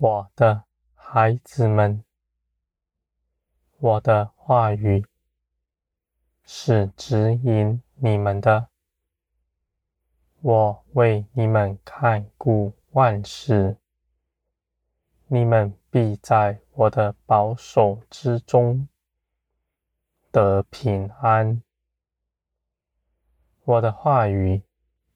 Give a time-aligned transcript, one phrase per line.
[0.00, 0.62] 我的
[0.94, 2.04] 孩子们，
[3.78, 5.04] 我的话语
[6.44, 8.68] 是指引你们的。
[10.40, 13.76] 我为你们看顾万事，
[15.26, 18.86] 你们必在我的保守之中
[20.30, 21.60] 得平安。
[23.64, 24.62] 我的话语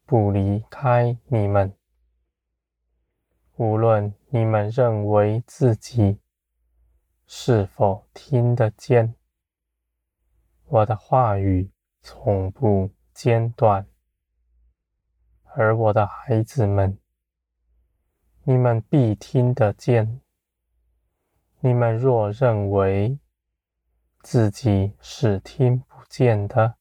[0.05, 1.73] 不离开你们。
[3.65, 6.19] 无论你们认为自己
[7.27, 9.15] 是否听得见，
[10.67, 13.87] 我的话语从不间断。
[15.45, 16.99] 而我的孩子们，
[18.43, 20.21] 你们必听得见。
[21.61, 23.17] 你们若认为
[24.23, 26.75] 自己是听不见的，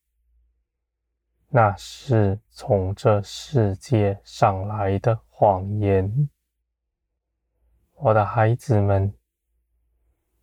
[1.46, 6.28] 那是从这世界上来的谎言。
[8.04, 9.14] 我的孩子们，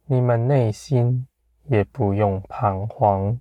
[0.05, 1.27] 你们内心
[1.65, 3.38] 也不用彷徨，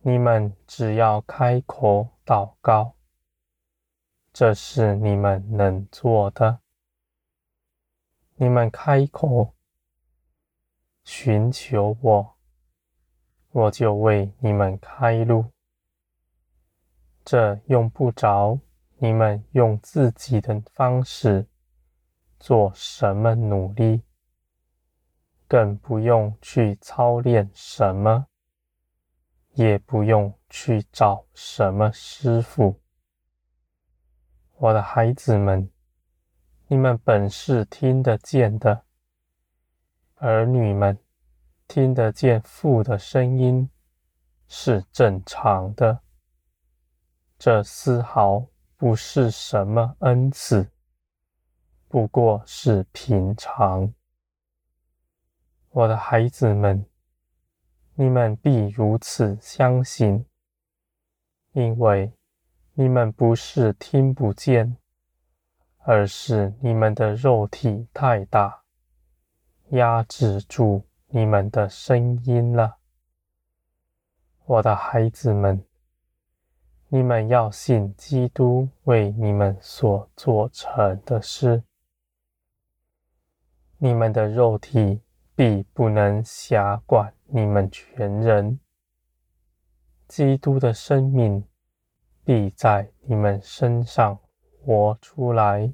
[0.00, 2.96] 你们只要开口祷告，
[4.32, 6.58] 这是你们能做的。
[8.34, 9.54] 你们开口
[11.04, 12.36] 寻求我，
[13.52, 15.52] 我就为你们开路。
[17.24, 18.58] 这用不着
[18.96, 21.46] 你们用自己的方式。
[22.38, 24.02] 做什么努力，
[25.46, 28.26] 更不用去操练什么，
[29.54, 32.80] 也不用去找什么师傅。
[34.56, 35.70] 我的孩子们，
[36.66, 38.84] 你们本是听得见的，
[40.16, 40.98] 儿女们
[41.66, 43.68] 听得见父的声音
[44.48, 46.00] 是正常的，
[47.38, 48.46] 这丝毫
[48.76, 50.70] 不是什么恩赐。
[51.88, 53.94] 不过是平常，
[55.70, 56.84] 我的孩子们，
[57.94, 60.26] 你们必如此相信，
[61.52, 62.12] 因为
[62.74, 64.76] 你们不是听不见，
[65.78, 68.64] 而是你们的肉体太大，
[69.70, 72.76] 压制住你们的声音了。
[74.44, 75.64] 我的孩子们，
[76.88, 81.64] 你们要信基督为你们所做成的事。
[83.80, 85.00] 你们的肉体
[85.36, 88.58] 必不能辖管你们全人，
[90.08, 91.46] 基督的生命
[92.24, 94.18] 必在你们身上
[94.60, 95.72] 活出来。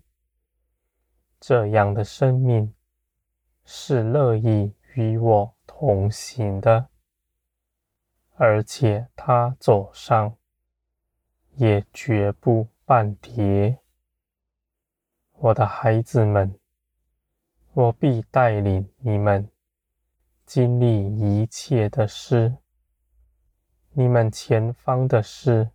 [1.41, 2.75] 这样的生命
[3.65, 6.89] 是乐意与我同行的，
[8.35, 10.37] 而且他走上
[11.55, 13.79] 也绝不半跌。
[15.33, 16.55] 我的孩子们。
[17.77, 19.51] 我必带领你们
[20.47, 22.59] 经历一切的事，
[23.91, 25.71] 你们前方的事，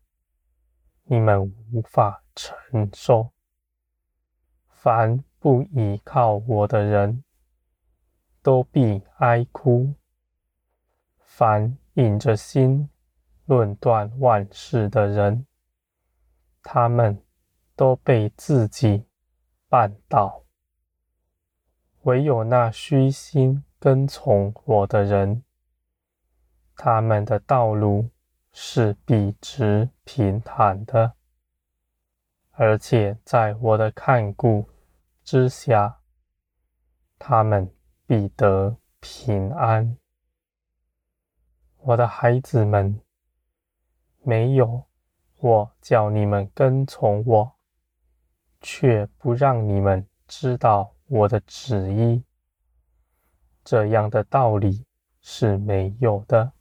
[1.04, 1.44] 你们
[1.74, 3.32] 无法承受。
[4.70, 7.26] 凡不倚靠我的人，
[8.42, 9.94] 都必哀哭；
[11.18, 12.90] 凡硬着心
[13.44, 15.46] 论断万事的人，
[16.64, 17.22] 他们
[17.76, 19.06] 都被自己
[19.70, 20.46] 绊倒。
[22.04, 25.44] 唯有那虚心跟从我的人，
[26.76, 28.10] 他们的道路
[28.52, 31.14] 是笔直平坦的，
[32.52, 34.70] 而且在我的看顾
[35.24, 36.00] 之下，
[37.18, 37.70] 他们
[38.06, 39.97] 必得平安。
[41.79, 43.02] 我的孩子们，
[44.23, 44.85] 没有
[45.40, 47.52] 我叫你们跟从我，
[48.62, 50.96] 却不让你们知道。
[51.09, 52.23] 我的旨意，
[53.64, 54.85] 这样的道理
[55.22, 56.52] 是没有的。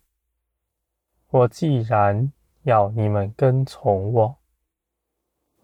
[1.29, 4.39] 我既然要你们跟从我，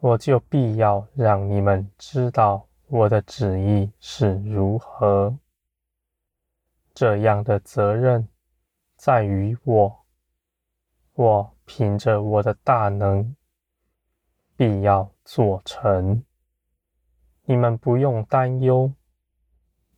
[0.00, 5.34] 我就必要让你们知道我的旨意是如何。
[6.92, 8.28] 这样的责任
[8.96, 10.04] 在于我，
[11.14, 13.34] 我凭着我的大能，
[14.56, 16.22] 必要做成。
[17.46, 18.93] 你们不用担忧，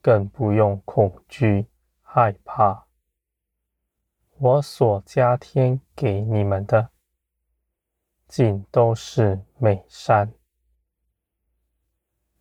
[0.00, 1.68] 更不用恐惧、
[2.02, 2.86] 害怕。
[4.38, 6.90] 我所加添给你们的，
[8.26, 10.34] 尽都是美善。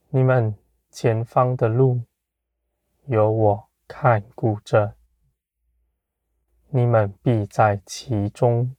[0.09, 0.55] 你们
[0.89, 2.01] 前方的路，
[3.05, 4.95] 有我看顾着，
[6.69, 8.75] 你们必在其中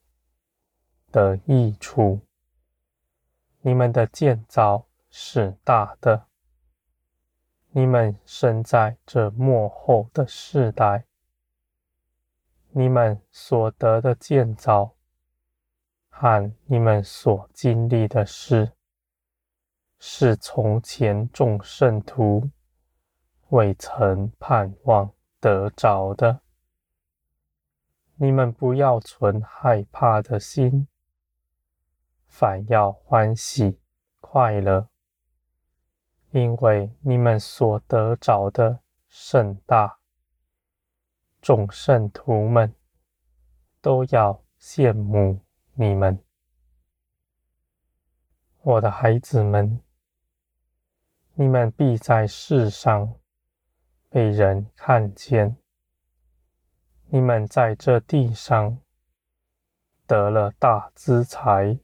[1.11, 2.20] 得益处。
[3.61, 4.87] 你们的建造
[5.18, 6.26] 是大的，
[7.70, 11.06] 你们生在这末后的世代，
[12.72, 14.94] 你们所得的建造
[16.10, 18.72] 和你们所经历的事，
[19.98, 22.50] 是从前众圣徒
[23.48, 25.10] 未曾盼望
[25.40, 26.42] 得着的。
[28.16, 30.86] 你们不要存害怕的心，
[32.26, 33.80] 反要欢喜
[34.20, 34.90] 快乐。
[36.36, 39.98] 因为你们所得着的甚大，
[41.40, 42.74] 众圣徒们
[43.80, 45.40] 都要羡慕
[45.72, 46.22] 你们。
[48.60, 49.80] 我的孩子们，
[51.32, 53.18] 你们必在世上
[54.10, 55.56] 被人看见，
[57.06, 58.78] 你们在这地上
[60.06, 61.78] 得了大资财，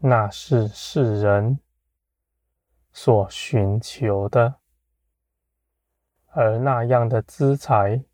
[0.00, 1.58] 那是世人
[2.92, 4.56] 所寻求的，
[6.28, 8.04] 而那样的资财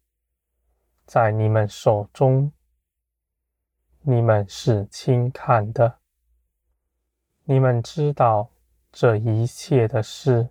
[1.07, 2.53] 在你们手中，
[4.03, 5.99] 你们是轻看的。
[7.45, 8.51] 你们知道
[8.91, 10.51] 这一切的事，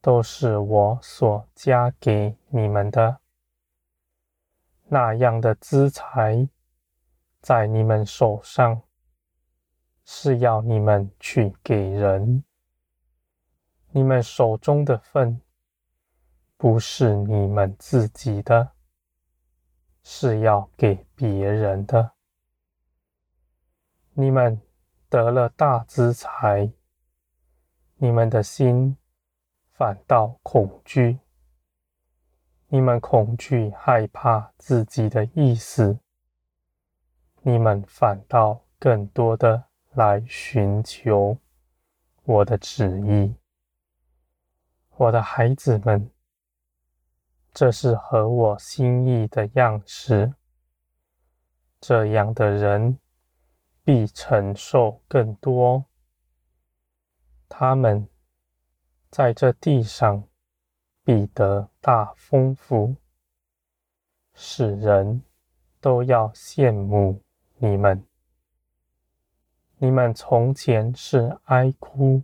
[0.00, 3.20] 都是我所加给你们的。
[4.88, 6.48] 那样的资财
[7.40, 8.82] 在你们手上，
[10.04, 12.44] 是要你们去给人。
[13.98, 15.40] 你们手中的份，
[16.56, 18.70] 不是你们自己的，
[20.04, 22.12] 是要给别人的。
[24.12, 24.62] 你们
[25.08, 26.70] 得了大资财，
[27.96, 28.96] 你们的心
[29.72, 31.18] 反倒恐惧，
[32.68, 35.98] 你们恐惧害怕自己的意思，
[37.42, 39.64] 你们反倒更多的
[39.94, 41.36] 来寻求
[42.22, 43.34] 我的旨意。
[45.00, 46.10] 我的孩子们，
[47.54, 50.34] 这是合我心意的样式。
[51.80, 52.98] 这样的人
[53.84, 55.84] 必承受更多。
[57.48, 58.08] 他们
[59.08, 60.26] 在这地上
[61.04, 62.96] 必得大丰富，
[64.34, 65.22] 使人
[65.80, 67.22] 都要羡慕
[67.58, 68.04] 你们。
[69.76, 72.20] 你们从前是哀哭，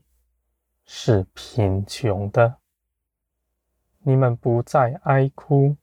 [0.84, 2.56] 是贫穷的。
[4.06, 5.78] 你们不再哀哭，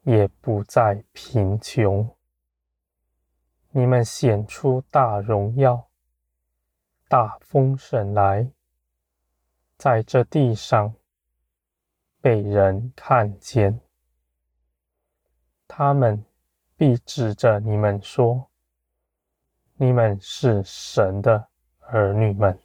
[0.00, 2.16] 也不再贫穷。
[3.68, 5.90] 你们显出大荣耀、
[7.08, 8.50] 大丰盛来，
[9.76, 10.94] 在这地上
[12.22, 13.78] 被人看见。
[15.68, 16.24] 他们
[16.76, 18.48] 必指着你们说
[19.76, 21.48] ：“你们是神的
[21.80, 22.58] 儿女们，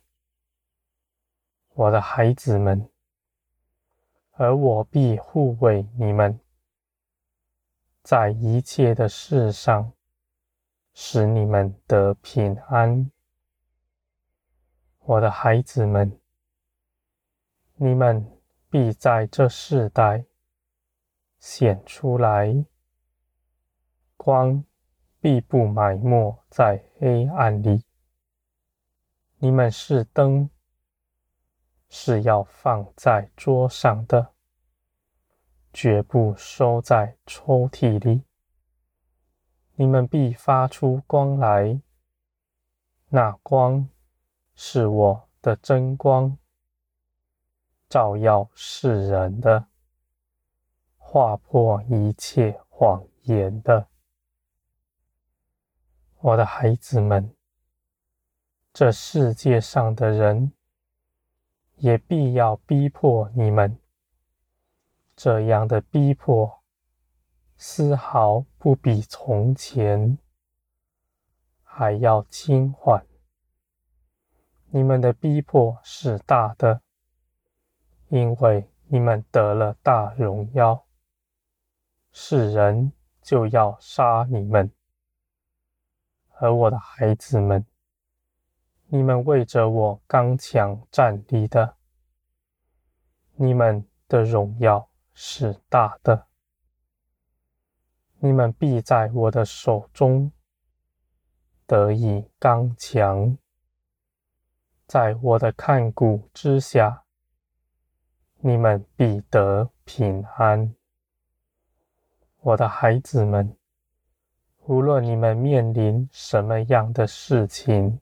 [1.73, 2.89] 我的孩子们。”
[4.39, 6.39] 而我必护卫你们，
[8.03, 9.91] 在一切的事上，
[10.93, 13.09] 使你们得平安。
[14.99, 16.19] 我的孩子们，
[17.77, 20.25] 你们必在这世代
[21.39, 22.63] 显出来，
[24.15, 24.63] 光
[25.19, 27.83] 必不埋没在黑暗里。
[29.39, 30.47] 你们是灯。
[31.89, 34.33] 是要放在桌上的，
[35.71, 38.23] 绝不收在抽屉里。
[39.75, 41.81] 你们必发出光来，
[43.09, 43.87] 那光
[44.55, 46.37] 是我的真光，
[47.87, 49.67] 照耀世人的，
[50.97, 53.87] 划破一切谎言的。
[56.19, 57.33] 我的孩子们，
[58.73, 60.51] 这世界上的人。
[61.77, 63.77] 也必要逼迫你们，
[65.15, 66.63] 这样的逼迫
[67.55, 70.17] 丝毫不比从前
[71.63, 73.05] 还要轻缓。
[74.71, 76.81] 你们的逼迫是大的，
[78.09, 80.85] 因为你们得了大荣耀，
[82.11, 82.91] 世人
[83.21, 84.71] 就要杀你们。
[86.39, 87.65] 而我的孩子们。
[88.89, 91.75] 你们为着我刚强站立的，
[93.35, 96.27] 你们的荣耀是大的。
[98.19, 100.31] 你们必在我的手中
[101.65, 103.37] 得以刚强，
[104.87, 107.03] 在我的看顾之下，
[108.37, 110.73] 你们必得平安。
[112.39, 113.57] 我的孩子们，
[114.63, 117.99] 无论你们面临什么样的事情，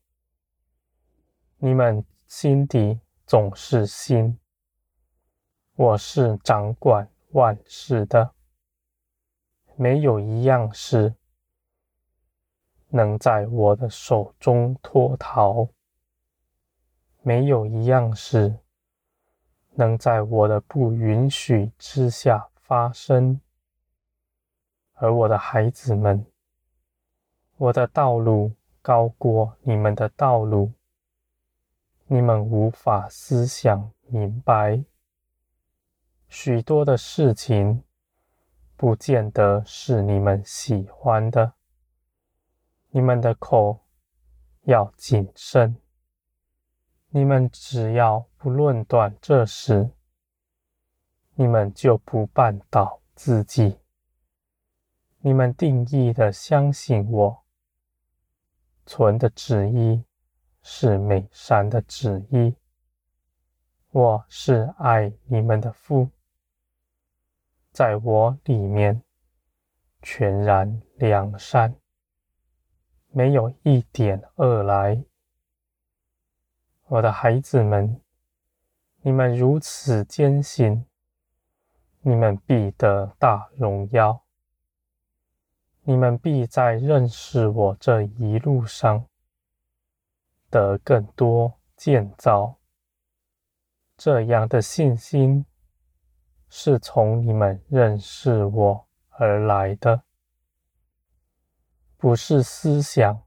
[1.57, 4.37] 你们心底总是心。
[5.75, 8.31] 我是掌管万事的，
[9.77, 11.15] 没有一样事
[12.89, 15.69] 能在我的手中脱逃，
[17.21, 18.59] 没有一样事
[19.71, 23.39] 能在我的不允许之下发生。
[24.93, 26.25] 而我的孩子们，
[27.57, 30.71] 我的道路高过你们的道路，
[32.07, 34.83] 你们无法思想明白。
[36.27, 37.83] 许多的事情，
[38.77, 41.53] 不见得是你们喜欢的。
[42.89, 43.79] 你们的口
[44.61, 45.77] 要谨慎，
[47.09, 49.89] 你们只要不论断这事，
[51.33, 53.79] 你们就不绊倒自己。
[55.21, 57.43] 你们定义的相信我，
[58.85, 60.03] 存的旨意
[60.67, 62.55] 是美善的旨意。
[63.91, 66.09] 我是爱你们的父。
[67.71, 69.03] 在我里面
[70.01, 71.75] 全然良善，
[73.11, 75.03] 没有一点恶来。
[76.87, 78.01] 我的孩子们，
[79.03, 80.87] 你们如此坚信，
[82.01, 84.23] 你们必得大荣耀。
[85.83, 89.05] 你们必在认识我这一路上
[90.55, 92.55] 得更多建造。
[93.97, 95.45] 这样的信心。
[96.47, 100.03] 是从你们认识我而来的，
[101.97, 103.21] 不是思想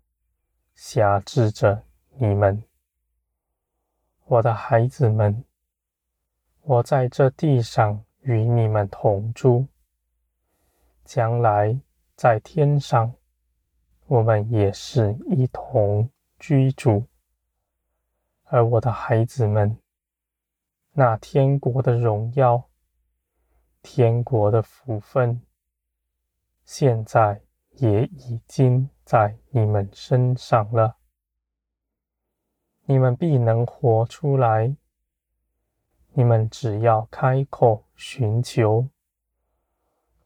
[0.75, 1.83] 辖制着
[2.15, 2.65] 你们，
[4.25, 5.45] 我的孩子们。
[6.63, 9.67] 我在这地上与你们同住，
[11.05, 11.79] 将来
[12.17, 13.13] 在天上，
[14.07, 16.09] 我们也是一同
[16.39, 17.07] 居住。
[18.51, 19.79] 而我的孩子们，
[20.93, 22.65] 那天国的荣耀。
[23.81, 25.41] 天国的福分，
[26.65, 27.41] 现在
[27.73, 30.97] 也已经在你们身上了。
[32.85, 34.77] 你们必能活出来。
[36.13, 38.89] 你们只要开口寻求，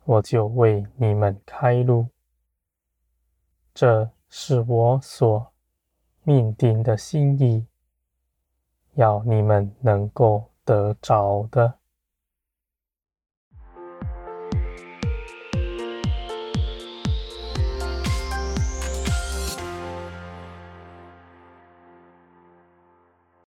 [0.05, 2.09] 我就为你们开路。
[3.75, 5.52] 这是我所
[6.23, 7.67] 命定的心意，
[8.94, 11.82] 要你们能够得着的。